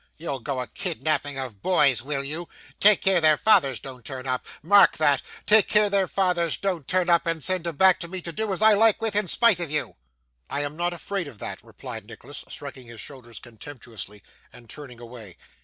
You'll 0.17 0.39
go 0.39 0.59
a 0.61 0.65
kidnapping 0.65 1.37
of 1.37 1.61
boys, 1.61 2.01
will 2.01 2.23
you? 2.23 2.49
Take 2.79 3.03
care 3.03 3.21
their 3.21 3.37
fathers 3.37 3.79
don't 3.79 4.03
turn 4.03 4.25
up 4.25 4.47
mark 4.63 4.97
that 4.97 5.21
take 5.45 5.67
care 5.67 5.91
their 5.91 6.07
fathers 6.07 6.57
don't 6.57 6.87
turn 6.87 7.07
up, 7.07 7.27
and 7.27 7.43
send 7.43 7.67
'em 7.67 7.75
back 7.75 7.99
to 7.99 8.07
me 8.07 8.19
to 8.23 8.31
do 8.31 8.51
as 8.51 8.63
I 8.63 8.73
like 8.73 8.99
with, 8.99 9.15
in 9.15 9.27
spite 9.27 9.59
of 9.59 9.69
you.' 9.69 9.97
'I 10.49 10.61
am 10.61 10.75
not 10.75 10.93
afraid 10.93 11.27
of 11.27 11.37
that,' 11.37 11.63
replied 11.63 12.07
Nicholas, 12.07 12.43
shrugging 12.47 12.87
his 12.87 12.99
shoulders 12.99 13.37
contemptuously, 13.37 14.23
and 14.51 14.67
turning 14.67 14.99
away. 14.99 15.37